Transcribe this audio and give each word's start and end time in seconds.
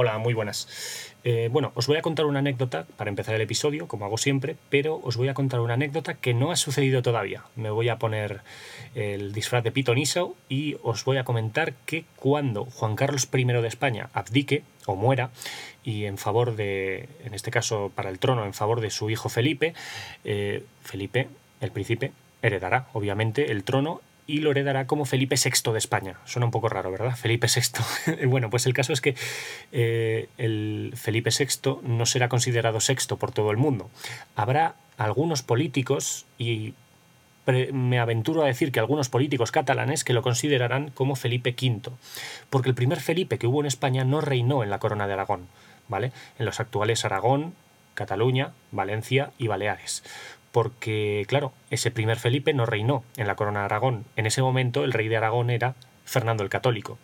Hola, 0.00 0.16
muy 0.18 0.32
buenas. 0.32 0.68
Eh, 1.24 1.48
bueno, 1.50 1.72
os 1.74 1.88
voy 1.88 1.96
a 1.96 2.02
contar 2.02 2.26
una 2.26 2.38
anécdota 2.38 2.86
para 2.96 3.10
empezar 3.10 3.34
el 3.34 3.40
episodio, 3.40 3.88
como 3.88 4.04
hago 4.04 4.16
siempre, 4.16 4.54
pero 4.70 5.00
os 5.02 5.16
voy 5.16 5.26
a 5.26 5.34
contar 5.34 5.58
una 5.58 5.74
anécdota 5.74 6.14
que 6.14 6.34
no 6.34 6.52
ha 6.52 6.56
sucedido 6.56 7.02
todavía. 7.02 7.42
Me 7.56 7.70
voy 7.70 7.88
a 7.88 7.98
poner 7.98 8.42
el 8.94 9.32
disfraz 9.32 9.64
de 9.64 9.72
Pito 9.72 9.96
Niso 9.96 10.36
y 10.48 10.76
os 10.84 11.04
voy 11.04 11.16
a 11.16 11.24
comentar 11.24 11.74
que 11.84 12.04
cuando 12.14 12.64
Juan 12.66 12.94
Carlos 12.94 13.28
I 13.34 13.42
de 13.42 13.66
España 13.66 14.08
abdique 14.12 14.62
o 14.86 14.94
muera, 14.94 15.30
y 15.82 16.04
en 16.04 16.16
favor 16.16 16.54
de, 16.54 17.08
en 17.24 17.34
este 17.34 17.50
caso 17.50 17.90
para 17.92 18.08
el 18.08 18.20
trono, 18.20 18.44
en 18.44 18.54
favor 18.54 18.80
de 18.80 18.90
su 18.90 19.10
hijo 19.10 19.28
Felipe, 19.28 19.74
eh, 20.22 20.62
Felipe, 20.80 21.26
el 21.60 21.72
príncipe, 21.72 22.12
heredará 22.40 22.86
obviamente 22.92 23.50
el 23.50 23.64
trono 23.64 24.00
y 24.28 24.40
lo 24.40 24.50
heredará 24.50 24.86
como 24.86 25.06
Felipe 25.06 25.36
VI 25.42 25.72
de 25.72 25.78
España. 25.78 26.18
Suena 26.26 26.44
un 26.44 26.52
poco 26.52 26.68
raro, 26.68 26.92
¿verdad? 26.92 27.16
Felipe 27.16 27.48
VI. 27.48 28.26
bueno, 28.26 28.50
pues 28.50 28.66
el 28.66 28.74
caso 28.74 28.92
es 28.92 29.00
que 29.00 29.16
eh, 29.72 30.28
el 30.36 30.92
Felipe 30.96 31.30
VI 31.36 31.78
no 31.82 32.04
será 32.04 32.28
considerado 32.28 32.78
sexto 32.78 33.16
por 33.16 33.32
todo 33.32 33.50
el 33.50 33.56
mundo. 33.56 33.90
Habrá 34.36 34.74
algunos 34.98 35.42
políticos 35.42 36.26
y 36.36 36.74
me 37.72 37.98
aventuro 37.98 38.42
a 38.42 38.46
decir 38.46 38.70
que 38.70 38.80
algunos 38.80 39.08
políticos 39.08 39.50
catalanes 39.50 40.04
que 40.04 40.12
lo 40.12 40.20
considerarán 40.20 40.90
como 40.90 41.16
Felipe 41.16 41.56
V, 41.58 41.90
porque 42.50 42.68
el 42.68 42.74
primer 42.74 43.00
Felipe 43.00 43.38
que 43.38 43.46
hubo 43.46 43.60
en 43.60 43.66
España 43.66 44.04
no 44.04 44.20
reinó 44.20 44.62
en 44.62 44.68
la 44.68 44.78
corona 44.78 45.06
de 45.06 45.14
Aragón, 45.14 45.48
¿vale? 45.88 46.12
En 46.38 46.44
los 46.44 46.60
actuales 46.60 47.06
Aragón, 47.06 47.54
Cataluña, 47.94 48.52
Valencia 48.70 49.30
y 49.38 49.46
Baleares 49.46 50.02
porque, 50.58 51.24
claro, 51.28 51.52
ese 51.70 51.92
primer 51.92 52.18
Felipe 52.18 52.52
no 52.52 52.66
reinó 52.66 53.04
en 53.16 53.28
la 53.28 53.36
corona 53.36 53.60
de 53.60 53.66
Aragón. 53.66 54.04
En 54.16 54.26
ese 54.26 54.42
momento 54.42 54.82
el 54.82 54.92
rey 54.92 55.06
de 55.06 55.16
Aragón 55.16 55.50
era 55.50 55.76
Fernando 56.04 56.42
el 56.42 56.48
Católico, 56.48 56.98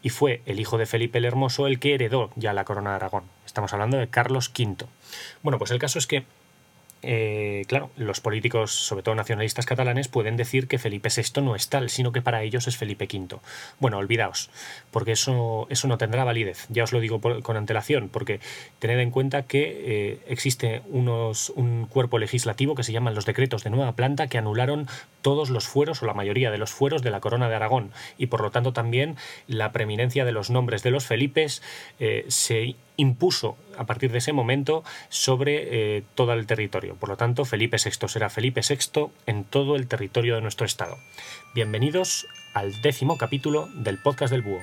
y 0.00 0.08
fue 0.08 0.40
el 0.46 0.58
hijo 0.58 0.78
de 0.78 0.86
Felipe 0.86 1.18
el 1.18 1.26
Hermoso 1.26 1.66
el 1.66 1.78
que 1.78 1.92
heredó 1.92 2.30
ya 2.34 2.54
la 2.54 2.64
corona 2.64 2.88
de 2.88 2.96
Aragón. 2.96 3.24
Estamos 3.44 3.74
hablando 3.74 3.98
de 3.98 4.08
Carlos 4.08 4.50
V. 4.58 4.86
Bueno, 5.42 5.58
pues 5.58 5.70
el 5.70 5.78
caso 5.78 5.98
es 5.98 6.06
que 6.06 6.24
eh, 7.06 7.64
claro, 7.66 7.90
los 7.96 8.20
políticos, 8.20 8.72
sobre 8.72 9.02
todo 9.02 9.14
nacionalistas 9.14 9.66
catalanes, 9.66 10.08
pueden 10.08 10.36
decir 10.36 10.68
que 10.68 10.78
Felipe 10.78 11.08
VI 11.14 11.42
no 11.42 11.54
es 11.54 11.68
tal, 11.68 11.90
sino 11.90 12.12
que 12.12 12.22
para 12.22 12.42
ellos 12.42 12.66
es 12.66 12.76
Felipe 12.76 13.08
V. 13.12 13.38
Bueno, 13.78 13.98
olvidaos, 13.98 14.50
porque 14.90 15.12
eso, 15.12 15.66
eso 15.70 15.88
no 15.88 15.98
tendrá 15.98 16.24
validez. 16.24 16.66
Ya 16.68 16.84
os 16.84 16.92
lo 16.92 17.00
digo 17.00 17.20
con 17.20 17.56
antelación, 17.56 18.08
porque 18.08 18.40
tened 18.78 18.98
en 19.00 19.10
cuenta 19.10 19.42
que 19.42 19.82
eh, 19.84 20.18
existe 20.28 20.82
unos, 20.88 21.50
un 21.50 21.86
cuerpo 21.86 22.18
legislativo 22.18 22.74
que 22.74 22.82
se 22.82 22.92
llaman 22.92 23.14
los 23.14 23.26
decretos 23.26 23.64
de 23.64 23.70
nueva 23.70 23.92
planta 23.92 24.26
que 24.26 24.38
anularon 24.38 24.88
todos 25.22 25.50
los 25.50 25.66
fueros 25.66 26.02
o 26.02 26.06
la 26.06 26.14
mayoría 26.14 26.50
de 26.50 26.58
los 26.58 26.70
fueros 26.70 27.02
de 27.02 27.10
la 27.10 27.20
corona 27.20 27.48
de 27.48 27.54
Aragón 27.54 27.90
y 28.18 28.26
por 28.26 28.42
lo 28.42 28.50
tanto 28.50 28.72
también 28.72 29.16
la 29.46 29.72
preeminencia 29.72 30.24
de 30.24 30.32
los 30.32 30.50
nombres 30.50 30.82
de 30.82 30.90
los 30.90 31.06
Felipes 31.06 31.62
eh, 31.98 32.26
se 32.28 32.76
impuso 32.96 33.56
a 33.76 33.84
partir 33.84 34.12
de 34.12 34.18
ese 34.18 34.32
momento 34.32 34.84
sobre 35.08 35.96
eh, 35.96 36.02
todo 36.14 36.32
el 36.32 36.46
territorio. 36.46 36.94
Por 36.94 37.08
lo 37.08 37.16
tanto, 37.16 37.44
Felipe 37.44 37.76
VI 37.82 38.08
será 38.08 38.30
Felipe 38.30 38.60
VI 38.68 39.08
en 39.26 39.44
todo 39.44 39.76
el 39.76 39.88
territorio 39.88 40.36
de 40.36 40.42
nuestro 40.42 40.66
estado. 40.66 40.96
Bienvenidos 41.54 42.26
al 42.54 42.80
décimo 42.82 43.18
capítulo 43.18 43.68
del 43.74 43.98
podcast 43.98 44.30
del 44.30 44.42
Búho. 44.42 44.60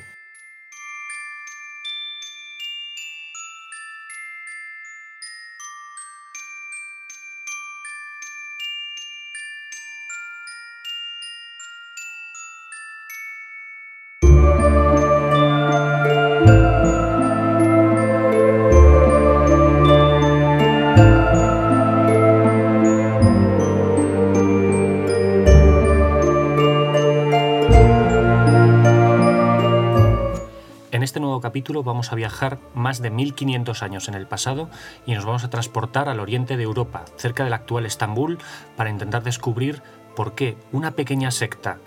Vamos 31.84 32.12
a 32.12 32.16
viajar 32.16 32.60
más 32.74 33.02
de 33.02 33.10
1500 33.10 33.84
años 33.84 34.08
en 34.08 34.16
el 34.16 34.28
pasado 34.28 34.70
y 35.06 35.14
nos 35.14 35.26
vamos 35.26 35.44
a 35.44 35.50
transportar 35.50 36.10
al 36.10 36.20
oriente 36.20 36.58
de 36.58 36.64
Europa, 36.64 37.06
cerca 37.18 37.44
del 37.44 37.54
actual 37.54 37.86
Estambul, 37.86 38.40
para 38.76 38.90
intentar 38.90 39.24
descubrir 39.24 39.82
por 40.16 40.34
qué 40.34 40.58
una 40.72 40.92
pequeña 40.92 41.32
secta 41.32 41.78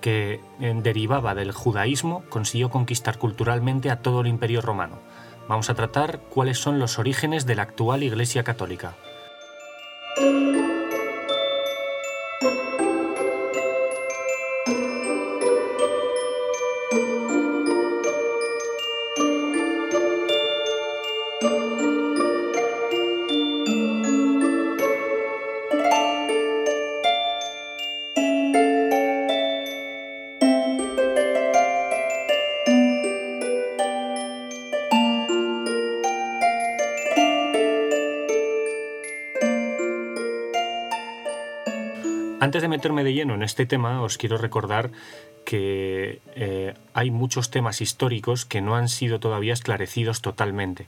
que 0.00 0.40
eh, 0.60 0.80
derivaba 0.82 1.34
del 1.34 1.52
judaísmo 1.52 2.24
consiguió 2.28 2.70
conquistar 2.70 3.18
culturalmente 3.18 3.90
a 3.90 4.02
todo 4.02 4.20
el 4.20 4.26
imperio 4.26 4.60
romano. 4.60 4.98
Vamos 5.48 5.70
a 5.70 5.74
tratar 5.74 6.20
cuáles 6.30 6.58
son 6.58 6.78
los 6.78 6.98
orígenes 6.98 7.46
de 7.46 7.56
la 7.56 7.62
actual 7.62 8.02
Iglesia 8.02 8.44
Católica. 8.44 8.94
Antes 42.40 42.62
de 42.62 42.68
meterme 42.68 43.04
de 43.04 43.12
lleno 43.12 43.34
en 43.34 43.42
este 43.42 43.66
tema, 43.66 44.00
os 44.00 44.16
quiero 44.16 44.38
recordar 44.38 44.90
que 45.44 46.22
eh, 46.34 46.72
hay 46.94 47.10
muchos 47.10 47.50
temas 47.50 47.82
históricos 47.82 48.46
que 48.46 48.62
no 48.62 48.76
han 48.76 48.88
sido 48.88 49.20
todavía 49.20 49.52
esclarecidos 49.52 50.22
totalmente. 50.22 50.86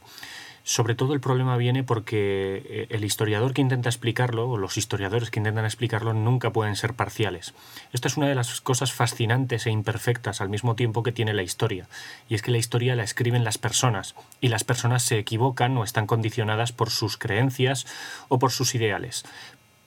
Sobre 0.65 0.95
todo 0.95 1.13
el 1.13 1.21
problema 1.21 1.59
viene 1.59 1.85
porque 1.85 2.63
eh, 2.65 2.87
el 2.89 3.05
historiador 3.05 3.53
que 3.53 3.61
intenta 3.61 3.91
explicarlo, 3.91 4.49
o 4.49 4.57
los 4.57 4.79
historiadores 4.79 5.31
que 5.31 5.41
intentan 5.41 5.67
explicarlo, 5.67 6.15
nunca 6.15 6.55
pueden 6.55 6.75
ser 6.75 6.95
parciales. 6.95 7.53
Esta 7.93 8.09
es 8.09 8.17
una 8.17 8.29
de 8.29 8.35
las 8.35 8.63
cosas 8.63 8.95
fascinantes 8.95 9.67
e 9.67 9.71
imperfectas 9.71 10.41
al 10.41 10.49
mismo 10.49 10.75
tiempo 10.75 11.03
que 11.03 11.13
tiene 11.13 11.35
la 11.35 11.43
historia, 11.43 11.87
y 12.31 12.35
es 12.35 12.41
que 12.41 12.53
la 12.53 12.59
historia 12.59 12.97
la 12.97 13.03
escriben 13.03 13.45
las 13.45 13.59
personas, 13.59 14.15
y 14.41 14.49
las 14.49 14.65
personas 14.65 15.03
se 15.03 15.19
equivocan 15.19 15.77
o 15.77 15.85
están 15.85 16.07
condicionadas 16.07 16.73
por 16.73 16.89
sus 16.89 17.19
creencias 17.19 17.87
o 18.29 18.39
por 18.39 18.53
sus 18.53 18.75
ideales 18.75 19.25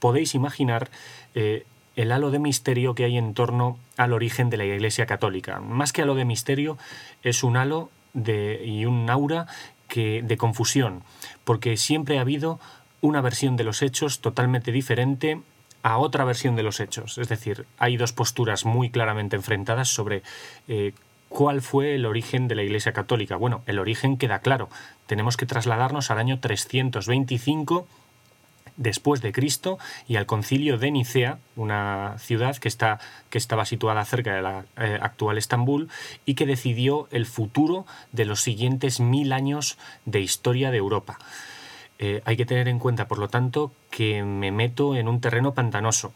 podéis 0.05 0.35
imaginar 0.35 0.91
eh, 1.33 1.66
el 1.95 2.11
halo 2.11 2.29
de 2.29 2.38
misterio 2.38 2.93
que 2.93 3.05
hay 3.05 3.17
en 3.17 3.33
torno 3.33 3.79
al 3.97 4.13
origen 4.13 4.51
de 4.51 4.57
la 4.57 4.66
Iglesia 4.66 5.07
Católica. 5.07 5.59
Más 5.61 5.93
que 5.93 6.03
halo 6.03 6.13
de 6.13 6.25
misterio, 6.25 6.77
es 7.23 7.43
un 7.43 7.57
halo 7.57 7.89
y 8.13 8.85
un 8.85 9.09
aura 9.09 9.47
que, 9.88 10.21
de 10.21 10.38
confusión, 10.38 11.01
porque 11.43 11.75
siempre 11.75 12.19
ha 12.19 12.21
habido 12.21 12.59
una 13.01 13.19
versión 13.21 13.57
de 13.57 13.63
los 13.63 13.81
hechos 13.81 14.19
totalmente 14.19 14.71
diferente 14.71 15.41
a 15.81 15.97
otra 15.97 16.23
versión 16.23 16.55
de 16.55 16.61
los 16.61 16.79
hechos. 16.79 17.17
Es 17.17 17.27
decir, 17.27 17.66
hay 17.79 17.97
dos 17.97 18.13
posturas 18.13 18.63
muy 18.63 18.91
claramente 18.91 19.35
enfrentadas 19.35 19.89
sobre 19.89 20.22
eh, 20.67 20.93
cuál 21.29 21.63
fue 21.63 21.95
el 21.95 22.05
origen 22.05 22.47
de 22.47 22.53
la 22.53 22.61
Iglesia 22.61 22.93
Católica. 22.93 23.37
Bueno, 23.37 23.63
el 23.66 23.79
origen 23.79 24.17
queda 24.17 24.37
claro. 24.37 24.69
Tenemos 25.07 25.35
que 25.35 25.47
trasladarnos 25.47 26.11
al 26.11 26.19
año 26.19 26.39
325 26.39 27.87
después 28.78 29.22
de 29.22 29.31
Cristo 29.31 29.78
y 30.08 30.18
al 30.18 30.25
concilio 30.25 30.78
de 30.78 30.91
Nicea, 30.91 31.40
una 31.56 32.16
ciudad 32.19 32.58
que, 32.58 32.68
está, 32.68 33.00
que 33.30 33.38
estaba 33.38 33.66
situada 33.66 34.03
cerca 34.06 34.36
de 34.36 34.41
la 34.41 34.66
eh, 34.78 34.97
actual 35.02 35.38
Estambul 35.38 35.90
y 36.25 36.36
que 36.36 36.46
decidió 36.46 37.08
el 37.12 37.25
futuro 37.25 37.85
de 38.12 38.25
los 38.25 38.41
siguientes 38.41 39.00
mil 39.00 39.34
años 39.34 39.78
de 40.05 40.22
historia 40.22 40.72
de 40.72 40.78
Europa. 40.78 41.20
Eh, 41.97 42.22
hay 42.26 42.35
que 42.35 42.46
tener 42.46 42.67
en 42.67 42.79
cuenta, 42.79 43.08
por 43.08 43.20
lo 43.20 43.29
tanto, 43.29 43.72
que 43.90 44.23
me 44.23 44.52
meto 44.52 44.96
en 44.96 45.08
un 45.08 45.22
terreno 45.22 45.53
pantanoso. 45.53 46.14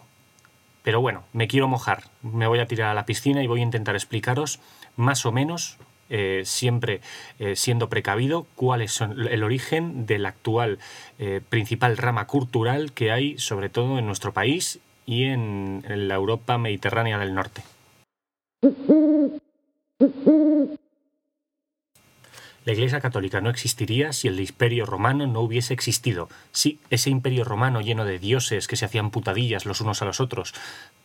Pero 0.83 1.01
bueno, 1.01 1.23
me 1.33 1.47
quiero 1.47 1.67
mojar, 1.67 2.03
me 2.21 2.47
voy 2.47 2.59
a 2.59 2.65
tirar 2.65 2.89
a 2.89 2.93
la 2.93 3.05
piscina 3.05 3.43
y 3.43 3.47
voy 3.47 3.59
a 3.61 3.63
intentar 3.63 3.95
explicaros 3.95 4.59
más 4.95 5.25
o 5.25 5.31
menos 5.31 5.77
eh, 6.09 6.41
siempre 6.45 7.01
eh, 7.37 7.55
siendo 7.55 7.89
precavido 7.89 8.47
cuál 8.55 8.81
es 8.81 8.99
el 9.01 9.43
origen 9.43 10.05
de 10.05 10.19
la 10.19 10.29
actual 10.29 10.79
eh, 11.19 11.41
principal 11.47 11.97
rama 11.97 12.25
cultural 12.27 12.91
que 12.93 13.11
hay, 13.11 13.37
sobre 13.37 13.69
todo 13.69 13.99
en 13.99 14.05
nuestro 14.05 14.33
país 14.33 14.79
y 15.05 15.25
en, 15.25 15.83
en 15.87 16.07
la 16.07 16.15
Europa 16.15 16.57
mediterránea 16.57 17.19
del 17.19 17.33
norte. 17.33 17.61
La 22.69 22.73
Iglesia 22.73 23.01
Católica 23.01 23.41
no 23.41 23.49
existiría 23.49 24.13
si 24.13 24.27
el 24.27 24.39
imperio 24.39 24.85
romano 24.85 25.25
no 25.25 25.39
hubiese 25.39 25.73
existido. 25.73 26.29
Sí, 26.51 26.79
ese 26.91 27.09
imperio 27.09 27.43
romano 27.43 27.81
lleno 27.81 28.05
de 28.05 28.19
dioses 28.19 28.67
que 28.67 28.75
se 28.75 28.85
hacían 28.85 29.09
putadillas 29.09 29.65
los 29.65 29.81
unos 29.81 30.03
a 30.03 30.05
los 30.05 30.19
otros. 30.19 30.53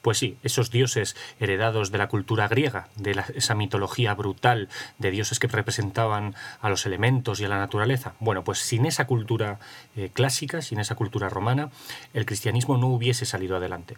Pues 0.02 0.18
sí, 0.18 0.36
esos 0.42 0.70
dioses 0.70 1.16
heredados 1.40 1.90
de 1.90 1.96
la 1.96 2.08
cultura 2.08 2.48
griega, 2.48 2.88
de 2.96 3.18
esa 3.34 3.54
mitología 3.54 4.12
brutal 4.12 4.68
de 4.98 5.10
dioses 5.10 5.38
que 5.38 5.46
representaban 5.46 6.34
a 6.60 6.68
los 6.68 6.84
elementos 6.84 7.40
y 7.40 7.46
a 7.46 7.48
la 7.48 7.56
naturaleza. 7.56 8.12
Bueno, 8.20 8.44
pues 8.44 8.58
sin 8.58 8.84
esa 8.84 9.06
cultura 9.06 9.58
eh, 9.96 10.10
clásica, 10.12 10.60
sin 10.60 10.80
esa 10.80 10.96
cultura 10.96 11.30
romana, 11.30 11.70
el 12.12 12.26
cristianismo 12.26 12.76
no 12.76 12.88
hubiese 12.88 13.24
salido 13.24 13.56
adelante. 13.56 13.96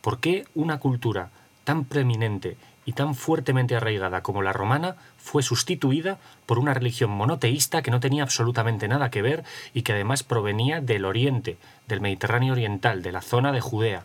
¿Por 0.00 0.20
qué 0.20 0.46
una 0.54 0.78
cultura 0.78 1.28
tan 1.64 1.84
preeminente 1.84 2.56
y 2.84 2.92
tan 2.92 3.14
fuertemente 3.14 3.76
arraigada 3.76 4.22
como 4.22 4.42
la 4.42 4.52
romana 4.52 4.96
fue 5.16 5.42
sustituida 5.42 6.18
por 6.46 6.58
una 6.58 6.74
religión 6.74 7.10
monoteísta 7.10 7.82
que 7.82 7.90
no 7.90 8.00
tenía 8.00 8.22
absolutamente 8.22 8.88
nada 8.88 9.10
que 9.10 9.22
ver 9.22 9.44
y 9.72 9.82
que 9.82 9.92
además 9.92 10.22
provenía 10.22 10.80
del 10.80 11.04
oriente, 11.04 11.56
del 11.88 12.00
Mediterráneo 12.00 12.52
oriental, 12.52 13.02
de 13.02 13.12
la 13.12 13.22
zona 13.22 13.52
de 13.52 13.60
Judea. 13.60 14.04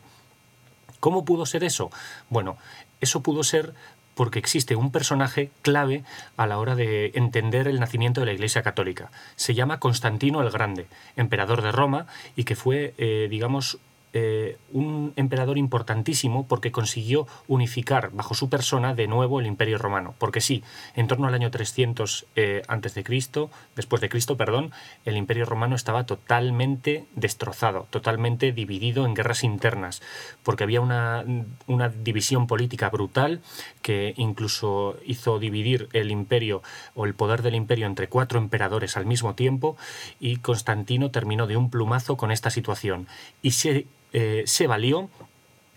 ¿Cómo 0.99 1.25
pudo 1.25 1.45
ser 1.45 1.63
eso? 1.63 1.91
Bueno, 2.29 2.57
eso 3.01 3.21
pudo 3.21 3.43
ser 3.43 3.73
porque 4.15 4.39
existe 4.39 4.75
un 4.75 4.91
personaje 4.91 5.49
clave 5.61 6.03
a 6.35 6.45
la 6.45 6.57
hora 6.57 6.75
de 6.75 7.13
entender 7.15 7.69
el 7.69 7.79
nacimiento 7.79 8.19
de 8.19 8.25
la 8.25 8.33
Iglesia 8.33 8.63
Católica. 8.63 9.11
Se 9.37 9.53
llama 9.53 9.79
Constantino 9.79 10.41
el 10.41 10.51
Grande, 10.51 10.87
emperador 11.15 11.61
de 11.61 11.71
Roma, 11.71 12.05
y 12.35 12.43
que 12.43 12.57
fue, 12.57 12.93
eh, 12.97 13.27
digamos, 13.29 13.79
eh, 14.11 14.57
un 14.71 15.13
emperador 15.17 15.57
importantísimo 15.57 16.47
porque 16.47 16.71
consiguió 16.71 17.27
unificar 17.47 18.11
bajo 18.11 18.33
su 18.33 18.49
persona 18.49 18.95
de 18.95 19.07
nuevo 19.07 19.39
el 19.39 19.45
Imperio 19.45 19.77
Romano. 19.77 20.15
Porque 20.17 20.41
sí, 20.41 20.63
en 20.95 21.07
torno 21.07 21.27
al 21.27 21.33
año 21.35 21.51
300 21.51 22.25
eh, 22.35 22.63
antes 22.67 22.95
de 22.95 23.03
Cristo, 23.03 23.51
después 23.75 24.01
de 24.01 24.09
Cristo, 24.09 24.35
perdón, 24.35 24.71
el 25.05 25.15
Imperio 25.15 25.45
Romano 25.45 25.75
estaba 25.75 26.05
totalmente 26.05 27.05
destrozado, 27.15 27.87
totalmente 27.91 28.51
dividido 28.51 29.05
en 29.05 29.13
guerras 29.13 29.43
internas, 29.43 30.01
porque 30.43 30.63
había 30.63 30.81
una, 30.81 31.23
una 31.67 31.89
división 31.89 32.47
política 32.47 32.89
brutal 32.89 33.41
que 33.81 34.13
incluso 34.17 34.97
hizo 35.05 35.39
dividir 35.39 35.87
el 35.93 36.11
imperio 36.11 36.63
o 36.95 37.05
el 37.05 37.13
poder 37.13 37.41
del 37.41 37.55
imperio 37.55 37.85
entre 37.85 38.09
cuatro 38.09 38.39
emperadores 38.39 38.97
al 38.97 39.05
mismo 39.05 39.35
tiempo 39.35 39.77
y 40.19 40.37
Constantino 40.37 41.11
terminó 41.11 41.47
de 41.47 41.57
un 41.57 41.69
plumazo 41.69 42.17
con 42.17 42.31
esta 42.31 42.49
situación 42.49 43.07
y 43.41 43.51
se 43.51 43.85
eh, 44.13 44.43
se 44.45 44.67
valió 44.67 45.09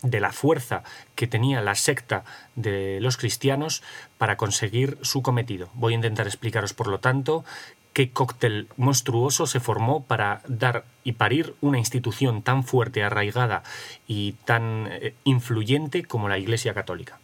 de 0.01 0.19
la 0.19 0.31
fuerza 0.31 0.83
que 1.15 1.27
tenía 1.27 1.61
la 1.61 1.75
secta 1.75 2.25
de 2.55 2.99
los 3.01 3.17
cristianos 3.17 3.81
para 4.17 4.37
conseguir 4.37 4.97
su 5.01 5.21
cometido. 5.21 5.69
Voy 5.73 5.93
a 5.93 5.95
intentar 5.95 6.27
explicaros, 6.27 6.73
por 6.73 6.87
lo 6.87 6.99
tanto, 6.99 7.45
qué 7.93 8.11
cóctel 8.11 8.67
monstruoso 8.75 9.47
se 9.47 9.59
formó 9.59 10.03
para 10.03 10.41
dar 10.47 10.85
y 11.03 11.13
parir 11.13 11.55
una 11.61 11.77
institución 11.77 12.41
tan 12.41 12.63
fuerte, 12.63 13.03
arraigada 13.03 13.63
y 14.07 14.33
tan 14.45 14.89
eh, 14.91 15.15
influyente 15.23 16.03
como 16.03 16.27
la 16.27 16.37
Iglesia 16.37 16.73
Católica. 16.73 17.19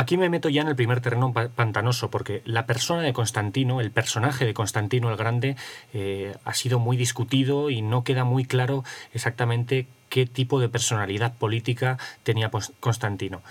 Aquí 0.00 0.16
me 0.16 0.30
meto 0.30 0.48
ya 0.48 0.62
en 0.62 0.68
el 0.68 0.76
primer 0.76 1.02
terreno 1.02 1.30
pantanoso, 1.34 2.10
porque 2.10 2.40
la 2.46 2.64
persona 2.64 3.02
de 3.02 3.12
Constantino, 3.12 3.82
el 3.82 3.90
personaje 3.90 4.46
de 4.46 4.54
Constantino 4.54 5.10
el 5.10 5.18
Grande, 5.18 5.56
eh, 5.92 6.34
ha 6.42 6.54
sido 6.54 6.78
muy 6.78 6.96
discutido 6.96 7.68
y 7.68 7.82
no 7.82 8.02
queda 8.02 8.24
muy 8.24 8.46
claro 8.46 8.82
exactamente 9.12 9.88
qué 10.08 10.24
tipo 10.24 10.58
de 10.58 10.70
personalidad 10.70 11.34
política 11.34 11.98
tenía 12.22 12.50
Constantino. 12.80 13.42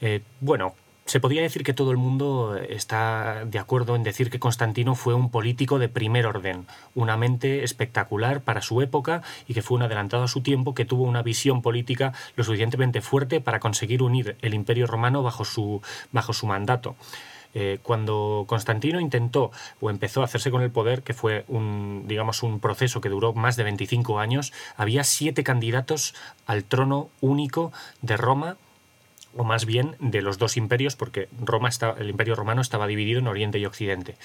Eh, 0.00 0.22
bueno, 0.40 0.76
se 1.06 1.20
podría 1.20 1.42
decir 1.42 1.64
que 1.64 1.74
todo 1.74 1.90
el 1.90 1.98
mundo 1.98 2.56
está 2.56 3.44
de 3.44 3.58
acuerdo 3.58 3.94
en 3.94 4.02
decir 4.02 4.30
que 4.30 4.38
Constantino 4.38 4.94
fue 4.94 5.14
un 5.14 5.30
político 5.30 5.78
de 5.78 5.88
primer 5.88 6.26
orden, 6.26 6.66
una 6.94 7.16
mente 7.16 7.62
espectacular 7.62 8.40
para 8.40 8.62
su 8.62 8.80
época 8.80 9.22
y 9.46 9.54
que 9.54 9.62
fue 9.62 9.76
un 9.76 9.82
adelantado 9.82 10.24
a 10.24 10.28
su 10.28 10.40
tiempo 10.40 10.74
que 10.74 10.86
tuvo 10.86 11.04
una 11.04 11.22
visión 11.22 11.60
política 11.60 12.14
lo 12.36 12.44
suficientemente 12.44 13.02
fuerte 13.02 13.40
para 13.40 13.60
conseguir 13.60 14.02
unir 14.02 14.36
el 14.40 14.54
imperio 14.54 14.86
romano 14.86 15.22
bajo 15.22 15.44
su, 15.44 15.82
bajo 16.12 16.32
su 16.32 16.46
mandato. 16.46 16.96
Eh, 17.56 17.78
cuando 17.82 18.44
Constantino 18.48 18.98
intentó 18.98 19.52
o 19.80 19.88
empezó 19.88 20.22
a 20.22 20.24
hacerse 20.24 20.50
con 20.50 20.62
el 20.62 20.72
poder, 20.72 21.02
que 21.02 21.14
fue 21.14 21.44
un, 21.46 22.04
digamos, 22.08 22.42
un 22.42 22.58
proceso 22.58 23.00
que 23.00 23.08
duró 23.08 23.32
más 23.32 23.56
de 23.56 23.62
25 23.62 24.18
años, 24.18 24.52
había 24.76 25.04
siete 25.04 25.44
candidatos 25.44 26.14
al 26.46 26.64
trono 26.64 27.10
único 27.20 27.72
de 28.02 28.16
Roma 28.16 28.56
o 29.36 29.44
más 29.44 29.64
bien 29.66 29.96
de 29.98 30.22
los 30.22 30.38
dos 30.38 30.56
imperios, 30.56 30.96
porque 30.96 31.28
Roma 31.40 31.70
el 31.98 32.10
imperio 32.10 32.34
romano 32.34 32.60
estaba 32.60 32.86
dividido 32.86 33.20
en 33.20 33.28
Oriente 33.28 33.58
y 33.58 33.66
Occidente. 33.66 34.16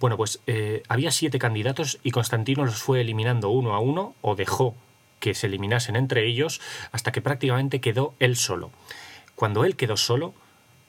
Bueno, 0.00 0.16
pues 0.16 0.40
eh, 0.46 0.82
había 0.88 1.10
siete 1.10 1.38
candidatos 1.38 1.98
y 2.02 2.10
Constantino 2.10 2.64
los 2.64 2.82
fue 2.82 3.02
eliminando 3.02 3.50
uno 3.50 3.74
a 3.74 3.80
uno 3.80 4.14
o 4.22 4.34
dejó 4.34 4.74
que 5.18 5.34
se 5.34 5.46
eliminasen 5.46 5.94
entre 5.94 6.26
ellos 6.26 6.60
hasta 6.90 7.12
que 7.12 7.20
prácticamente 7.20 7.80
quedó 7.80 8.14
él 8.18 8.36
solo. 8.36 8.70
Cuando 9.34 9.64
él 9.64 9.76
quedó 9.76 9.98
solo, 9.98 10.32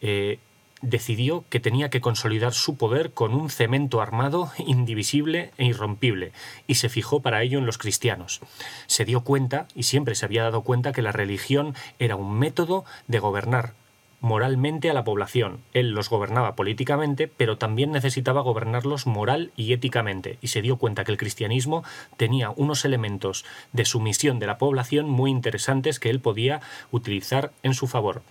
eh, 0.02 0.40
decidió 0.82 1.46
que 1.50 1.60
tenía 1.60 1.90
que 1.90 2.02
consolidar 2.02 2.54
su 2.54 2.78
poder 2.78 3.14
con 3.14 3.34
un 3.34 3.50
cemento 3.50 4.02
armado 4.02 4.52
indivisible 4.58 5.52
e 5.58 5.66
irrompible, 5.66 6.32
y 6.68 6.76
se 6.76 6.90
fijó 6.90 7.22
para 7.22 7.44
ello 7.44 7.60
en 7.60 7.66
los 7.66 7.78
cristianos. 7.78 8.42
Se 8.88 9.06
dio 9.06 9.22
cuenta, 9.22 9.68
y 9.76 9.84
siempre 9.84 10.16
se 10.16 10.26
había 10.26 10.44
dado 10.44 10.64
cuenta, 10.64 10.92
que 10.92 11.02
la 11.02 11.12
religión 11.12 11.76
era 12.00 12.16
un 12.16 12.38
método 12.38 12.86
de 13.08 13.20
gobernar 13.20 13.74
moralmente 14.22 14.90
a 14.90 14.94
la 14.94 15.04
población. 15.04 15.62
Él 15.74 15.92
los 15.92 16.10
gobernaba 16.10 16.56
políticamente, 16.56 17.28
pero 17.28 17.58
también 17.58 17.92
necesitaba 17.92 18.42
gobernarlos 18.42 19.08
moral 19.08 19.52
y 19.58 19.74
éticamente, 19.74 20.38
y 20.42 20.48
se 20.48 20.62
dio 20.62 20.78
cuenta 20.78 21.04
que 21.04 21.12
el 21.12 21.18
cristianismo 21.18 21.84
tenía 22.18 22.52
unos 22.52 22.86
elementos 22.86 23.44
de 23.74 23.84
sumisión 23.84 24.40
de 24.40 24.48
la 24.48 24.60
población 24.60 25.10
muy 25.10 25.32
interesantes 25.32 26.00
que 26.00 26.12
él 26.12 26.20
podía 26.20 26.62
utilizar 26.92 27.52
en 27.64 27.74
su 27.74 27.88
favor. 27.88 28.22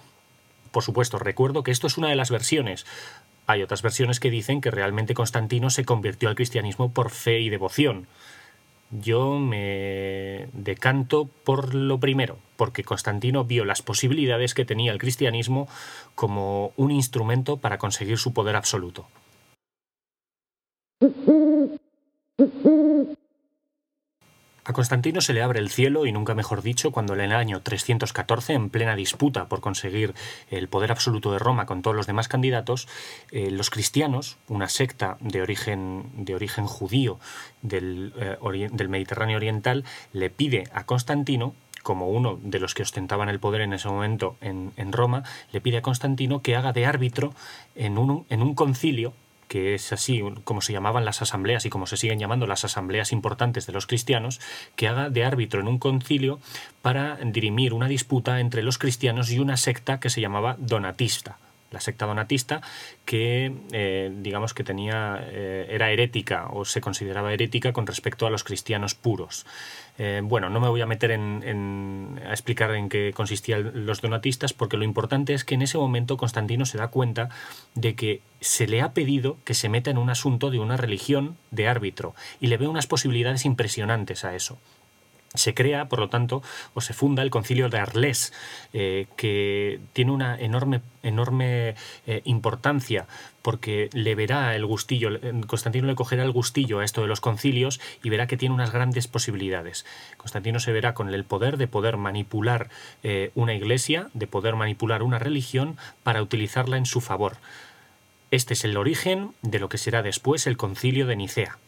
Por 0.70 0.82
supuesto, 0.82 1.18
recuerdo 1.18 1.62
que 1.62 1.70
esto 1.70 1.86
es 1.86 1.98
una 1.98 2.08
de 2.08 2.16
las 2.16 2.30
versiones. 2.30 2.86
Hay 3.46 3.62
otras 3.62 3.82
versiones 3.82 4.20
que 4.20 4.30
dicen 4.30 4.60
que 4.60 4.70
realmente 4.70 5.14
Constantino 5.14 5.70
se 5.70 5.84
convirtió 5.84 6.28
al 6.28 6.36
cristianismo 6.36 6.92
por 6.92 7.10
fe 7.10 7.40
y 7.40 7.50
devoción. 7.50 8.06
Yo 8.90 9.38
me 9.38 10.48
decanto 10.52 11.28
por 11.44 11.74
lo 11.74 12.00
primero, 12.00 12.38
porque 12.56 12.82
Constantino 12.82 13.44
vio 13.44 13.64
las 13.64 13.82
posibilidades 13.82 14.52
que 14.52 14.64
tenía 14.64 14.92
el 14.92 14.98
cristianismo 14.98 15.68
como 16.16 16.72
un 16.76 16.90
instrumento 16.90 17.56
para 17.56 17.78
conseguir 17.78 18.18
su 18.18 18.32
poder 18.32 18.56
absoluto. 18.56 19.06
A 24.64 24.72
Constantino 24.72 25.20
se 25.20 25.32
le 25.32 25.42
abre 25.42 25.58
el 25.58 25.70
cielo, 25.70 26.06
y 26.06 26.12
nunca 26.12 26.34
mejor 26.34 26.62
dicho, 26.62 26.92
cuando 26.92 27.14
en 27.14 27.20
el 27.20 27.32
año 27.32 27.62
314, 27.62 28.52
en 28.52 28.70
plena 28.70 28.94
disputa 28.94 29.48
por 29.48 29.60
conseguir 29.60 30.14
el 30.50 30.68
poder 30.68 30.92
absoluto 30.92 31.32
de 31.32 31.38
Roma 31.38 31.66
con 31.66 31.82
todos 31.82 31.96
los 31.96 32.06
demás 32.06 32.28
candidatos, 32.28 32.86
eh, 33.30 33.50
los 33.50 33.70
cristianos, 33.70 34.36
una 34.48 34.68
secta 34.68 35.16
de 35.20 35.42
origen, 35.42 36.04
de 36.14 36.34
origen 36.34 36.66
judío 36.66 37.18
del, 37.62 38.12
eh, 38.18 38.68
del 38.70 38.88
Mediterráneo 38.88 39.36
Oriental, 39.36 39.84
le 40.12 40.30
pide 40.30 40.64
a 40.72 40.84
Constantino 40.84 41.54
como 41.82 42.08
uno 42.08 42.38
de 42.42 42.60
los 42.60 42.74
que 42.74 42.82
ostentaban 42.82 43.30
el 43.30 43.40
poder 43.40 43.62
en 43.62 43.72
ese 43.72 43.88
momento 43.88 44.36
en, 44.42 44.72
en 44.76 44.92
Roma, 44.92 45.24
le 45.52 45.62
pide 45.62 45.78
a 45.78 45.82
Constantino 45.82 46.42
que 46.42 46.54
haga 46.54 46.72
de 46.72 46.84
árbitro 46.84 47.32
en 47.74 47.96
un, 47.96 48.26
en 48.28 48.42
un 48.42 48.54
concilio 48.54 49.14
que 49.50 49.74
es 49.74 49.92
así 49.92 50.22
como 50.44 50.60
se 50.60 50.72
llamaban 50.72 51.04
las 51.04 51.22
asambleas 51.22 51.66
y 51.66 51.70
como 51.70 51.88
se 51.88 51.96
siguen 51.96 52.20
llamando 52.20 52.46
las 52.46 52.64
asambleas 52.64 53.10
importantes 53.10 53.66
de 53.66 53.72
los 53.72 53.88
cristianos, 53.88 54.40
que 54.76 54.86
haga 54.86 55.10
de 55.10 55.24
árbitro 55.24 55.60
en 55.60 55.66
un 55.66 55.80
concilio 55.80 56.38
para 56.82 57.16
dirimir 57.16 57.74
una 57.74 57.88
disputa 57.88 58.38
entre 58.38 58.62
los 58.62 58.78
cristianos 58.78 59.28
y 59.32 59.40
una 59.40 59.56
secta 59.56 59.98
que 59.98 60.08
se 60.08 60.20
llamaba 60.20 60.54
donatista 60.60 61.36
la 61.70 61.80
secta 61.80 62.06
donatista, 62.06 62.60
que 63.04 63.52
eh, 63.72 64.12
digamos 64.16 64.54
que 64.54 64.64
tenía, 64.64 65.24
eh, 65.30 65.66
era 65.70 65.90
herética 65.90 66.48
o 66.50 66.64
se 66.64 66.80
consideraba 66.80 67.32
herética 67.32 67.72
con 67.72 67.86
respecto 67.86 68.26
a 68.26 68.30
los 68.30 68.44
cristianos 68.44 68.94
puros. 68.94 69.46
Eh, 69.98 70.20
bueno, 70.24 70.48
no 70.50 70.60
me 70.60 70.68
voy 70.68 70.80
a 70.80 70.86
meter 70.86 71.10
en, 71.10 72.20
a 72.26 72.30
explicar 72.30 72.74
en 72.74 72.88
qué 72.88 73.12
consistían 73.14 73.86
los 73.86 74.00
donatistas, 74.00 74.52
porque 74.52 74.76
lo 74.76 74.84
importante 74.84 75.34
es 75.34 75.44
que 75.44 75.54
en 75.54 75.62
ese 75.62 75.78
momento 75.78 76.16
Constantino 76.16 76.64
se 76.64 76.78
da 76.78 76.88
cuenta 76.88 77.28
de 77.74 77.94
que 77.94 78.22
se 78.40 78.66
le 78.66 78.80
ha 78.80 78.92
pedido 78.92 79.36
que 79.44 79.54
se 79.54 79.68
meta 79.68 79.90
en 79.90 79.98
un 79.98 80.10
asunto 80.10 80.50
de 80.50 80.58
una 80.58 80.76
religión 80.76 81.36
de 81.50 81.68
árbitro 81.68 82.14
y 82.40 82.46
le 82.46 82.56
ve 82.56 82.66
unas 82.66 82.86
posibilidades 82.86 83.44
impresionantes 83.44 84.24
a 84.24 84.34
eso. 84.34 84.58
Se 85.34 85.54
crea, 85.54 85.88
por 85.88 86.00
lo 86.00 86.08
tanto, 86.08 86.42
o 86.74 86.80
se 86.80 86.92
funda 86.92 87.22
el 87.22 87.30
concilio 87.30 87.68
de 87.68 87.78
Arles, 87.78 88.32
eh, 88.72 89.06
que 89.16 89.80
tiene 89.92 90.10
una 90.10 90.36
enorme, 90.36 90.80
enorme 91.02 91.76
eh, 92.06 92.22
importancia 92.24 93.06
porque 93.42 93.88
le 93.92 94.14
verá 94.14 94.54
el 94.54 94.66
gustillo, 94.66 95.10
Constantino 95.46 95.86
le 95.86 95.94
cogerá 95.94 96.24
el 96.24 96.32
gustillo 96.32 96.80
a 96.80 96.84
esto 96.84 97.00
de 97.00 97.06
los 97.06 97.20
concilios 97.20 97.80
y 98.02 98.10
verá 98.10 98.26
que 98.26 98.36
tiene 98.36 98.54
unas 98.54 98.72
grandes 98.72 99.08
posibilidades. 99.08 99.86
Constantino 100.16 100.60
se 100.60 100.72
verá 100.72 100.94
con 100.94 101.12
el 101.12 101.24
poder 101.24 101.56
de 101.56 101.66
poder 101.66 101.96
manipular 101.96 102.68
eh, 103.02 103.30
una 103.34 103.54
iglesia, 103.54 104.10
de 104.14 104.26
poder 104.26 104.56
manipular 104.56 105.02
una 105.02 105.18
religión 105.18 105.76
para 106.02 106.22
utilizarla 106.22 106.76
en 106.76 106.86
su 106.86 107.00
favor. 107.00 107.36
Este 108.30 108.54
es 108.54 108.64
el 108.64 108.76
origen 108.76 109.32
de 109.42 109.58
lo 109.58 109.68
que 109.68 109.78
será 109.78 110.02
después 110.02 110.46
el 110.46 110.56
concilio 110.56 111.06
de 111.06 111.16
Nicea. 111.16 111.58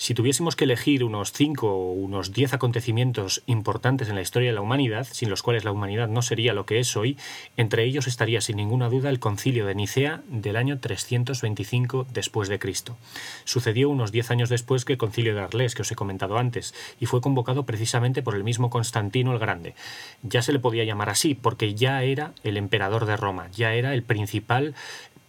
Si 0.00 0.14
tuviésemos 0.14 0.54
que 0.54 0.62
elegir 0.62 1.02
unos 1.02 1.32
5 1.32 1.66
o 1.66 1.92
unos 1.92 2.32
10 2.32 2.54
acontecimientos 2.54 3.42
importantes 3.46 4.08
en 4.08 4.14
la 4.14 4.22
historia 4.22 4.50
de 4.50 4.54
la 4.54 4.60
humanidad, 4.60 5.08
sin 5.10 5.28
los 5.28 5.42
cuales 5.42 5.64
la 5.64 5.72
humanidad 5.72 6.06
no 6.06 6.22
sería 6.22 6.54
lo 6.54 6.66
que 6.66 6.78
es 6.78 6.96
hoy, 6.96 7.18
entre 7.56 7.82
ellos 7.82 8.06
estaría 8.06 8.40
sin 8.40 8.56
ninguna 8.58 8.88
duda 8.88 9.10
el 9.10 9.18
concilio 9.18 9.66
de 9.66 9.74
Nicea 9.74 10.22
del 10.28 10.56
año 10.56 10.78
325 10.78 12.06
después 12.12 12.48
de 12.48 12.60
Cristo. 12.60 12.96
Sucedió 13.44 13.90
unos 13.90 14.12
10 14.12 14.30
años 14.30 14.48
después 14.48 14.84
que 14.84 14.92
el 14.92 14.98
concilio 14.98 15.34
de 15.34 15.40
Arles 15.40 15.74
que 15.74 15.82
os 15.82 15.90
he 15.90 15.96
comentado 15.96 16.38
antes 16.38 16.74
y 17.00 17.06
fue 17.06 17.20
convocado 17.20 17.66
precisamente 17.66 18.22
por 18.22 18.36
el 18.36 18.44
mismo 18.44 18.70
Constantino 18.70 19.32
el 19.32 19.40
Grande. 19.40 19.74
Ya 20.22 20.42
se 20.42 20.52
le 20.52 20.60
podía 20.60 20.84
llamar 20.84 21.10
así 21.10 21.34
porque 21.34 21.74
ya 21.74 22.04
era 22.04 22.34
el 22.44 22.56
emperador 22.56 23.04
de 23.04 23.16
Roma, 23.16 23.48
ya 23.50 23.74
era 23.74 23.94
el 23.94 24.04
principal 24.04 24.74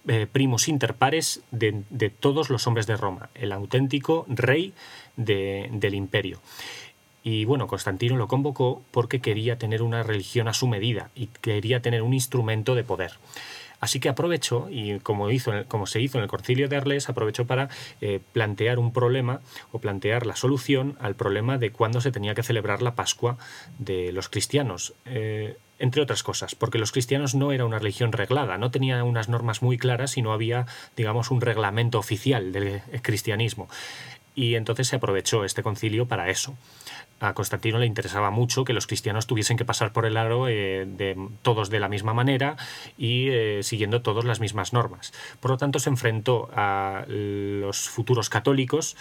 eh, 0.10 0.28
primos 0.30 0.68
inter 0.68 0.96
pares 0.96 1.42
de, 1.52 2.10
todos 2.10 2.50
los 2.50 2.68
hombres 2.68 2.88
de 2.88 2.98
Roma, 2.98 3.30
el 3.36 3.52
auténtico 3.52 4.26
rey 4.28 4.74
del 5.16 5.94
imperio. 5.94 6.40
Y 7.24 7.46
bueno, 7.46 7.68
Constantino 7.68 8.18
lo 8.18 8.28
convocó 8.28 8.82
porque 8.92 9.20
quería 9.20 9.58
tener 9.58 9.84
una 9.84 10.04
religión 10.04 10.48
a 10.48 10.54
su 10.54 10.68
medida 10.68 11.12
y 11.16 11.28
quería 11.28 11.82
tener 11.82 12.02
un 12.02 12.14
instrumento 12.14 12.76
de 12.76 12.84
poder. 12.84 13.12
Así 13.80 14.00
que 14.00 14.10
aprovechó, 14.10 14.68
y 14.70 15.00
como, 15.00 15.30
hizo, 15.30 15.52
como 15.68 15.86
se 15.86 16.02
hizo 16.02 16.18
en 16.18 16.24
el 16.24 16.30
concilio 16.30 16.68
de 16.68 16.76
Arles, 16.76 17.08
aprovechó 17.08 17.46
para 17.46 17.70
eh, 18.02 18.20
plantear 18.34 18.80
un 18.80 18.92
problema 18.92 19.42
o 19.72 19.80
plantear 19.80 20.26
la 20.26 20.36
solución 20.36 20.98
al 21.00 21.16
problema 21.16 21.58
de 21.58 21.72
cuándo 21.72 22.02
se 22.02 22.12
tenía 22.12 22.36
que 22.36 22.44
celebrar 22.44 22.82
la 22.82 22.96
Pascua 22.96 23.38
de 23.78 24.12
los 24.12 24.28
cristianos. 24.28 24.94
Eh, 25.06 25.56
entre 25.80 26.02
otras 26.02 26.24
cosas, 26.24 26.56
porque 26.56 26.78
los 26.78 26.92
cristianos 26.92 27.36
no 27.36 27.52
era 27.52 27.66
una 27.66 27.80
religión 27.80 28.12
reglada, 28.12 28.58
no 28.58 28.72
tenía 28.72 29.04
unas 29.04 29.30
normas 29.30 29.62
muy 29.62 29.78
claras 29.78 30.18
y 30.18 30.22
no 30.22 30.34
había, 30.34 30.68
digamos, 30.96 31.32
un 31.32 31.42
reglamento 31.42 31.98
oficial 31.98 32.52
del 32.52 32.82
cristianismo. 33.02 33.70
Y 34.40 34.56
entonces 34.56 34.88
se 34.88 34.96
aprovechó 34.96 35.44
este 35.44 35.64
concilio 35.64 36.08
para 36.08 36.30
eso 36.30 36.56
a 37.20 37.34
Constantino 37.34 37.80
le 37.80 37.86
interesaba 37.86 38.32
mucho 38.32 38.64
que 38.64 38.74
los 38.74 38.88
cristianos 38.88 39.28
tuviesen 39.28 39.58
que 39.58 39.66
pasar 39.66 39.92
por 39.92 40.06
el 40.06 40.18
aro 40.18 40.48
eh, 40.48 40.86
de, 40.88 41.18
todos 41.42 41.70
de 41.70 41.80
la 41.80 41.90
misma 41.90 42.14
manera 42.14 42.56
y 42.98 43.30
eh, 43.30 43.60
siguiendo 43.64 44.02
todas 44.02 44.26
las 44.26 44.40
mismas 44.40 44.74
normas. 44.74 45.14
Por 45.40 45.52
lo 45.52 45.58
tanto, 45.58 45.80
se 45.80 45.90
enfrentó 45.90 46.50
a 46.54 47.06
los 47.08 47.90
futuros 47.90 48.30
católicos, 48.30 48.96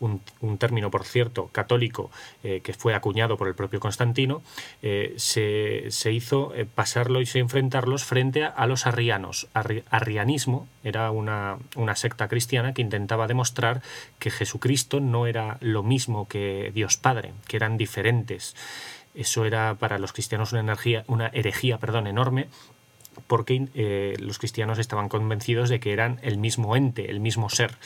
un, 0.00 0.20
término, 0.58 0.90
por 0.90 1.04
cierto, 1.04 1.48
católico, 1.52 2.10
eh, 2.42 2.60
que 2.62 2.74
fue 2.74 2.94
acuñado 2.94 3.36
por 3.36 3.48
el 3.48 3.54
propio 3.54 3.80
Constantino, 3.80 4.42
se, 4.82 5.86
se, 5.88 6.12
hizo 6.12 6.52
pasarlo 6.74 7.20
y 7.20 7.28
enfrentarlos 7.34 8.04
frente 8.04 8.44
a, 8.44 8.66
los 8.66 8.86
arrianos. 8.86 9.48
arrianismo 9.54 10.68
era 10.84 11.10
una, 11.10 11.58
una 11.74 11.96
secta 11.96 12.28
cristiana 12.28 12.74
que 12.74 12.82
intentaba 12.82 13.26
demostrar 13.26 13.82
que 14.18 14.30
Jesucristo 14.30 15.00
no 15.00 15.26
era 15.26 15.56
lo 15.60 15.82
mismo 15.82 16.28
que 16.28 16.70
Dios 16.74 16.96
Padre, 16.96 17.32
que 17.48 17.56
era 17.56 17.68
diferentes. 17.70 18.54
Eso 19.14 19.44
era 19.44 19.74
para 19.76 19.98
los 19.98 20.12
cristianos 20.12 20.52
una, 20.52 20.60
energía, 20.60 21.04
una 21.08 21.28
herejía 21.28 21.78
perdón, 21.78 22.06
enorme 22.06 22.48
porque 23.26 23.68
eh, 23.74 24.16
los 24.18 24.38
cristianos 24.38 24.78
estaban 24.78 25.08
convencidos 25.08 25.68
de 25.68 25.80
que 25.80 25.92
eran 25.92 26.18
el 26.22 26.36
mismo 26.36 26.76
ente, 26.76 27.10
el 27.10 27.20
mismo 27.20 27.48
ser. 27.48 27.76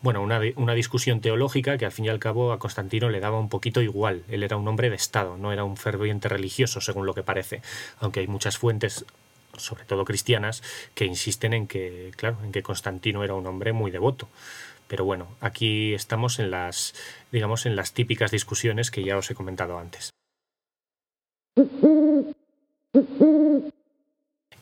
Bueno, 0.00 0.22
una, 0.22 0.40
una, 0.56 0.74
discusión 0.74 1.20
teológica 1.20 1.76
que 1.78 1.84
al 1.84 1.92
fin 1.92 2.04
y 2.04 2.08
al 2.08 2.20
cabo 2.20 2.52
a 2.52 2.60
Constantino 2.60 3.10
le 3.10 3.18
daba 3.20 3.40
un 3.40 3.48
poquito 3.48 3.82
igual. 3.82 4.22
Él 4.28 4.44
era 4.44 4.56
un 4.56 4.68
hombre 4.68 4.88
de 4.88 4.96
Estado, 4.96 5.36
no 5.36 5.52
era 5.52 5.64
un 5.64 5.76
ferviente 5.76 6.28
religioso, 6.28 6.80
según 6.80 7.06
lo 7.06 7.14
que 7.14 7.24
parece, 7.24 7.60
aunque 7.98 8.20
hay 8.20 8.28
muchas 8.28 8.56
fuentes 8.56 9.04
sobre 9.58 9.84
todo 9.84 10.04
cristianas, 10.04 10.62
que 10.94 11.04
insisten 11.04 11.52
en 11.52 11.66
que, 11.66 12.12
claro, 12.16 12.38
en 12.44 12.52
que 12.52 12.62
Constantino 12.62 13.24
era 13.24 13.34
un 13.34 13.46
hombre 13.46 13.72
muy 13.72 13.90
devoto. 13.90 14.28
Pero 14.88 15.04
bueno, 15.04 15.28
aquí 15.40 15.94
estamos 15.94 16.38
en 16.38 16.50
las, 16.50 16.94
digamos, 17.30 17.66
en 17.66 17.76
las 17.76 17.92
típicas 17.92 18.30
discusiones 18.30 18.90
que 18.90 19.04
ya 19.04 19.16
os 19.18 19.30
he 19.30 19.34
comentado 19.34 19.78
antes. 19.78 20.10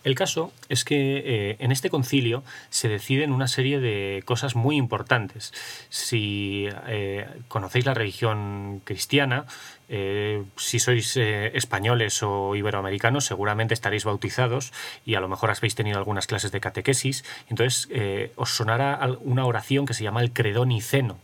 El 0.07 0.15
caso 0.15 0.53
es 0.69 0.85
que 0.85 1.17
eh, 1.19 1.57
en 1.59 1.73
este 1.73 1.91
concilio 1.91 2.45
se 2.71 2.89
deciden 2.89 3.33
una 3.33 3.49
serie 3.49 3.81
de 3.81 4.23
cosas 4.25 4.55
muy 4.55 4.77
importantes. 4.77 5.53
Si 5.89 6.69
eh, 6.87 7.27
conocéis 7.49 7.87
la 7.87 7.95
religión 7.95 8.83
cristiana, 8.85 9.47
eh, 9.89 10.45
si 10.57 10.79
sois 10.79 11.17
españoles 11.17 12.23
o 12.23 12.55
iberoamericanos, 12.55 13.25
seguramente 13.25 13.75
estaréis 13.75 14.05
bautizados 14.05 14.73
y 15.05 15.17
a 15.17 15.21
lo 15.21 15.27
mejor 15.27 15.51
habéis 15.51 15.75
tenido 15.75 15.99
algunas 15.99 16.29
clases 16.29 16.53
de 16.53 16.61
catequesis. 16.61 17.25
Entonces 17.49 17.89
os 18.37 18.51
sonará 18.51 19.01
una 19.23 19.45
oración 19.45 19.87
que 19.87 19.95
se 19.95 20.05
llama 20.05 20.23
el 20.23 20.33
credo 20.33 20.67
niceno 20.67 21.19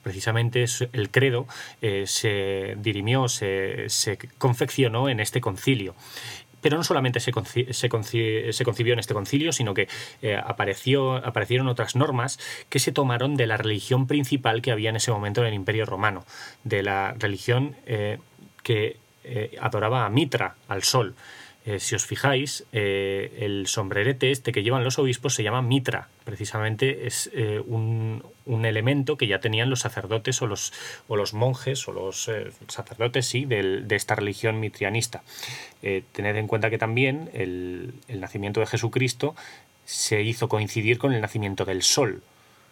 precisamente 0.00 0.64
el 0.92 1.10
credo 1.10 1.46
se 2.06 2.76
dirimió, 2.78 3.28
se, 3.28 3.90
se, 3.90 4.16
confeccionó 4.38 5.10
en 5.10 5.20
este 5.20 5.42
concilio. 5.42 5.94
Pero 6.60 6.76
no 6.76 6.84
solamente 6.84 7.20
se, 7.20 7.32
se, 7.72 7.88
concibió 7.88 8.92
en 8.92 8.98
este 8.98 9.14
concilio, 9.14 9.52
sino 9.52 9.74
que 9.74 9.88
eh, 10.22 10.36
apareció, 10.36 11.16
aparecieron 11.16 11.68
otras 11.68 11.96
normas 11.96 12.38
que 12.68 12.78
se 12.78 12.92
tomaron 12.92 13.36
de 13.36 13.46
la 13.46 13.56
religión 13.56 14.06
principal 14.06 14.62
que 14.62 14.72
había 14.72 14.90
en 14.90 14.96
ese 14.96 15.10
momento 15.10 15.42
en 15.42 15.48
el 15.48 15.54
Imperio 15.54 15.86
Romano, 15.86 16.24
de 16.64 16.82
la 16.82 17.14
religión 17.18 17.76
eh, 17.86 18.18
que 18.62 18.96
eh, 19.24 19.56
adoraba 19.60 20.06
a 20.06 20.08
Mitra, 20.10 20.56
al 20.68 20.82
sol. 20.82 21.14
Eh, 21.68 21.80
si 21.80 21.94
os 21.94 22.06
fijáis, 22.06 22.64
eh, 22.72 23.40
el 23.40 23.66
sombrerete 23.66 24.30
este 24.30 24.52
que 24.52 24.62
llevan 24.62 24.84
los 24.84 24.98
obispos 24.98 25.34
se 25.34 25.42
llama 25.42 25.60
mitra. 25.60 26.08
Precisamente 26.24 27.06
es 27.06 27.28
eh, 27.34 27.60
un, 27.60 28.22
elemento 28.64 29.18
que 29.18 29.26
ya 29.26 29.40
tenían 29.40 29.68
los 29.68 29.80
sacerdotes 29.80 30.40
o 30.40 30.46
los, 30.46 30.72
o 31.08 31.16
los 31.16 31.34
monjes 31.34 31.86
o 31.86 31.92
los 31.92 32.30
sacerdotes, 32.68 33.26
sí, 33.26 33.44
de 33.44 33.84
esta 33.90 34.14
religión 34.14 34.58
mitrianista. 34.58 35.22
tened 35.82 36.36
en 36.36 36.46
cuenta 36.46 36.70
que 36.70 36.78
también 36.78 37.28
el, 37.34 37.92
el, 38.08 38.20
nacimiento 38.20 38.60
de 38.60 38.66
Jesucristo 38.66 39.36
se 39.84 40.22
hizo 40.22 40.48
coincidir 40.48 40.96
con 40.96 41.12
el 41.12 41.20
nacimiento 41.20 41.66
del 41.66 41.82
sol. 41.82 42.22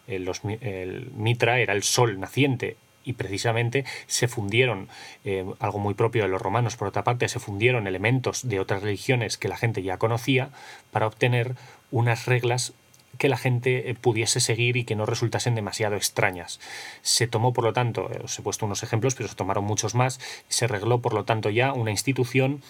el 0.06 1.10
mitra 1.14 1.60
era 1.60 1.74
el 1.74 1.82
sol 1.82 2.18
naciente 2.18 2.76
y 3.06 3.14
precisamente 3.14 3.86
se 4.06 4.28
fundieron, 4.28 4.88
eh, 5.24 5.46
algo 5.60 5.78
muy 5.78 5.94
propio 5.94 6.24
de 6.24 6.28
los 6.28 6.42
romanos 6.42 6.76
por 6.76 6.88
otra 6.88 7.04
parte, 7.04 7.28
se 7.28 7.38
fundieron 7.38 7.86
elementos 7.86 8.46
de 8.46 8.60
otras 8.60 8.82
religiones 8.82 9.38
que 9.38 9.48
la 9.48 9.56
gente 9.56 9.82
ya 9.82 9.96
conocía 9.96 10.50
para 10.90 11.06
obtener 11.06 11.54
unas 11.90 12.26
reglas 12.26 12.74
que 13.16 13.28
la 13.28 13.36
gente 13.36 13.88
eh, 13.88 13.94
pudiese 13.94 14.40
seguir 14.40 14.76
y 14.76 14.84
que 14.84 14.96
no 14.96 15.06
resultasen 15.06 15.54
demasiado 15.54 15.96
extrañas. 15.96 16.60
Se 17.02 17.26
tomó, 17.26 17.52
por 17.52 17.64
lo 17.64 17.72
tanto, 17.72 18.10
eh, 18.12 18.20
os 18.24 18.38
he 18.38 18.42
puesto 18.42 18.66
unos 18.66 18.82
ejemplos, 18.82 19.14
pero 19.14 19.28
se 19.28 19.34
tomaron 19.34 19.64
muchos 19.64 19.94
más, 19.94 20.20
se 20.48 20.66
regló, 20.66 21.00
por 21.00 21.14
lo 21.14 21.24
tanto, 21.24 21.48
ya 21.48 21.72
una 21.72 21.92
institución 21.92 22.62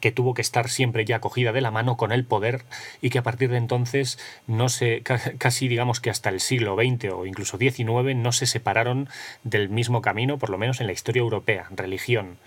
que 0.00 0.12
tuvo 0.12 0.34
que 0.34 0.42
estar 0.42 0.68
siempre 0.68 1.04
ya 1.04 1.20
cogida 1.20 1.52
de 1.52 1.60
la 1.60 1.70
mano 1.70 1.96
con 1.96 2.12
el 2.12 2.24
poder 2.24 2.64
y 3.00 3.10
que 3.10 3.18
a 3.18 3.22
partir 3.22 3.50
de 3.50 3.56
entonces 3.56 4.18
no 4.46 4.68
se 4.68 5.02
casi 5.02 5.68
digamos 5.68 6.00
que 6.00 6.10
hasta 6.10 6.30
el 6.30 6.40
siglo 6.40 6.76
XX 6.76 7.12
o 7.12 7.26
incluso 7.26 7.58
XIX 7.58 8.16
no 8.16 8.32
se 8.32 8.46
separaron 8.46 9.08
del 9.44 9.68
mismo 9.68 10.02
camino, 10.02 10.38
por 10.38 10.50
lo 10.50 10.58
menos 10.58 10.80
en 10.80 10.86
la 10.86 10.92
historia 10.92 11.20
europea. 11.20 11.66
Religión 11.70 12.38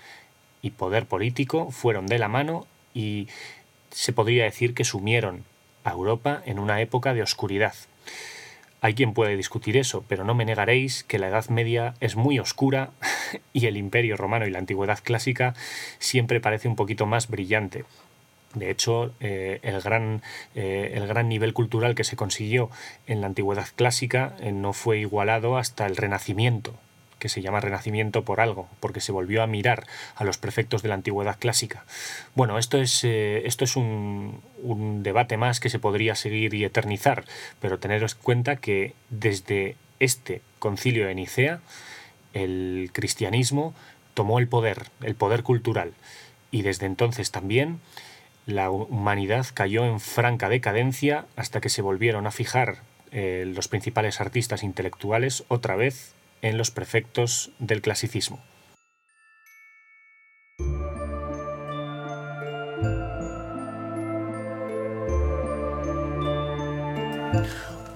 y 0.62 0.72
poder 0.72 1.05
político 1.05 1.72
fueron 1.72 2.08
de 2.08 2.20
la 2.20 2.27
mano 2.27 2.67
y 2.93 3.27
se 3.89 4.13
podría 4.13 4.43
decir 4.43 4.74
que 4.74 4.84
sumieron 4.84 5.43
a 5.84 5.91
Europa 5.91 6.41
en 6.46 6.60
una 6.60 6.81
época 6.81 7.13
de 7.13 7.24
oscuridad. 7.24 7.74
Hay 8.84 8.96
quien 8.96 9.14
puede 9.14 9.38
discutir 9.38 9.78
eso, 9.78 10.04
pero 10.08 10.24
no 10.24 10.34
me 10.34 10.44
negaréis 10.44 11.04
que 11.04 11.20
la 11.20 11.28
Edad 11.28 11.48
Media 11.50 11.94
es 12.00 12.16
muy 12.16 12.40
oscura 12.40 12.90
y 13.54 13.68
el 13.68 13.78
Imperio 13.78 14.18
Romano 14.18 14.48
y 14.48 14.50
la 14.50 14.58
Antigüedad 14.58 15.00
Clásica 15.04 15.54
siempre 16.00 16.42
parece 16.42 16.68
un 16.68 16.76
poquito 16.76 17.06
más 17.06 17.30
brillante. 17.30 17.86
De 18.56 18.72
hecho, 18.72 19.14
eh, 19.20 19.60
el, 19.62 19.82
gran, 19.82 20.24
eh, 20.56 20.94
el, 20.96 21.08
gran, 21.08 21.30
nivel 21.30 21.54
cultural 21.54 21.96
que 21.96 22.04
se 22.04 22.18
consiguió 22.18 22.70
en 23.06 23.22
la 23.22 23.28
Antigüedad 23.28 23.68
Clásica 23.76 24.36
eh, 24.42 24.52
no 24.52 24.74
fue 24.74 24.98
igualado 24.98 25.58
hasta 25.58 25.86
el 25.86 25.96
Renacimiento, 25.96 26.74
que 27.22 27.30
se 27.30 27.44
llama 27.44 27.62
Renacimiento 27.62 28.25
por 28.25 28.42
algo, 28.42 28.68
porque 28.80 29.00
se 29.00 29.12
volvió 29.12 29.44
a 29.44 29.48
mirar 29.48 29.86
a 30.16 30.24
los 30.24 30.40
prefectos 30.40 30.82
de 30.82 30.90
la 30.90 30.96
antigüedad 30.96 31.38
clásica. 31.38 31.86
Bueno, 32.34 32.58
esto 32.58 32.80
es, 32.82 33.04
eh, 33.04 33.44
esto 33.46 33.63
es 33.63 33.75
un, 33.75 34.42
debate 35.04 35.38
más 35.38 35.60
que 35.60 35.70
se 35.70 35.78
podría 35.78 36.16
seguir 36.16 36.56
y 36.56 36.66
eternizar, 36.66 37.25
pero 37.60 37.78
teneros 37.78 38.16
en 38.16 38.22
cuenta 38.24 38.56
que 38.56 38.96
desde 39.12 39.75
este 40.00 40.42
concilio 40.58 41.06
de 41.06 41.13
Nicea, 41.13 41.62
el 42.34 42.90
cristianismo 42.92 43.75
tomó 44.16 44.40
el 44.40 44.48
poder, 44.48 44.88
el 45.04 45.13
poder 45.13 45.44
cultural, 45.44 45.94
y 46.50 46.63
desde 46.63 46.88
entonces 46.88 47.30
también 47.30 47.82
la 48.48 48.72
humanidad 48.72 49.46
cayó 49.54 49.86
en 49.86 50.00
franca 50.00 50.50
decadencia 50.50 51.25
hasta 51.36 51.62
que 51.62 51.70
se 51.70 51.84
volvieron 51.84 52.25
a 52.25 52.32
fijar 52.32 52.80
eh, 53.12 53.44
los 53.46 53.68
principales 53.68 54.22
artistas 54.22 54.63
intelectuales 54.63 55.44
otra 55.50 55.75
vez 55.75 56.16
en 56.41 56.57
los 56.57 56.71
prefectos 56.71 57.51
del 57.60 57.81
clasicismo. 57.81 58.41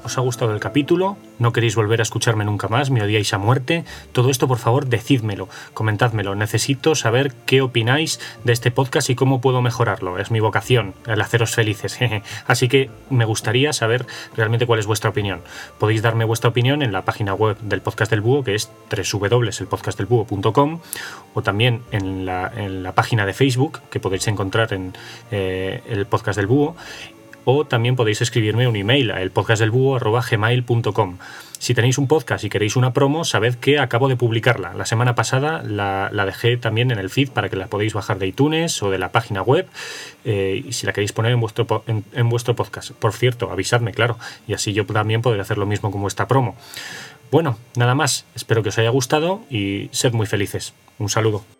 ¿Os 0.05 0.19
ha 0.19 0.21
gustado 0.21 0.53
el 0.53 0.59
capítulo? 0.59 1.17
¿No 1.39 1.51
queréis 1.51 1.75
volver 1.75 1.99
a 1.99 2.03
escucharme 2.03 2.45
nunca 2.45 2.67
más? 2.67 2.91
¿Me 2.91 3.01
odiáis 3.01 3.33
a 3.33 3.39
muerte? 3.39 3.85
Todo 4.11 4.29
esto, 4.29 4.47
por 4.47 4.59
favor, 4.59 4.85
decídmelo, 4.85 5.49
comentádmelo. 5.73 6.35
Necesito 6.35 6.93
saber 6.93 7.33
qué 7.47 7.61
opináis 7.63 8.19
de 8.43 8.53
este 8.53 8.69
podcast 8.69 9.09
y 9.09 9.15
cómo 9.15 9.41
puedo 9.41 9.63
mejorarlo. 9.63 10.19
Es 10.19 10.29
mi 10.29 10.39
vocación, 10.39 10.93
el 11.07 11.19
haceros 11.21 11.55
felices. 11.55 11.97
Así 12.45 12.67
que 12.67 12.91
me 13.09 13.25
gustaría 13.25 13.73
saber 13.73 14.05
realmente 14.37 14.67
cuál 14.67 14.77
es 14.77 14.85
vuestra 14.85 15.09
opinión. 15.09 15.41
Podéis 15.79 16.03
darme 16.03 16.23
vuestra 16.23 16.51
opinión 16.51 16.83
en 16.83 16.91
la 16.91 17.03
página 17.03 17.33
web 17.33 17.57
del 17.61 17.81
Podcast 17.81 18.11
del 18.11 18.21
Búho, 18.21 18.43
que 18.43 18.53
es 18.53 18.69
www.elpodcastdelbúho.com, 19.11 20.81
o 21.33 21.41
también 21.41 21.81
en 21.89 22.27
la, 22.27 22.91
página 22.93 23.25
de 23.25 23.33
Facebook, 23.33 23.81
que 23.89 23.99
podéis 23.99 24.27
encontrar 24.27 24.71
en 24.71 24.93
eh, 25.31 25.81
el 25.89 26.05
Podcast 26.05 26.37
del 26.37 26.45
Búho 26.45 26.75
o 27.45 27.65
también 27.65 27.95
podéis 27.95 28.21
escribirme 28.21 28.67
un 28.67 28.75
email 28.75 29.11
a 29.11 29.21
elpodcastdelbúho.gmail.com. 29.21 31.17
Si 31.57 31.73
tenéis 31.73 31.97
un 31.97 32.07
podcast 32.07 32.43
y 32.43 32.49
queréis 32.49 32.75
una 32.75 32.91
promo, 32.91 33.23
sabed 33.23 33.55
que 33.55 33.79
acabo 33.79 34.09
de 34.09 34.17
publicarla. 34.17 34.73
La 34.73 34.85
semana 34.85 35.15
pasada 35.15 35.63
la, 35.63 36.09
dejé 36.25 36.57
también 36.57 36.91
en 36.91 36.99
el 36.99 37.09
feed 37.09 37.29
para 37.29 37.47
que 37.49 37.55
la 37.55 37.67
podéis 37.67 37.93
bajar 37.93 38.19
de 38.19 38.27
iTunes 38.27 38.83
o 38.83 38.91
de 38.91 38.97
la 38.97 39.11
página 39.11 39.41
web 39.41 39.67
eh, 40.25 40.61
y 40.67 40.73
si 40.73 40.85
la 40.85 40.93
queréis 40.93 41.13
poner 41.13 41.31
en 41.31 41.39
vuestro, 41.39 41.83
en 41.87 42.29
vuestro 42.29 42.55
podcast. 42.55 42.91
Por 42.91 43.13
cierto, 43.13 43.49
avisadme, 43.51 43.93
claro, 43.93 44.17
y 44.47 44.53
así 44.53 44.73
yo 44.73 44.85
también 44.85 45.21
podré 45.21 45.39
hacer 45.41 45.57
lo 45.57 45.65
mismo 45.65 45.91
con 45.91 46.01
vuestra 46.01 46.27
promo. 46.27 46.55
Bueno, 47.31 47.57
nada 47.75 47.95
más, 47.95 48.25
espero 48.35 48.63
que 48.63 48.69
os 48.69 48.77
haya 48.77 48.89
gustado 48.89 49.41
y 49.49 49.89
sed 49.91 50.13
muy 50.13 50.27
felices. 50.27 50.73
Un 50.99 51.09
saludo. 51.09 51.54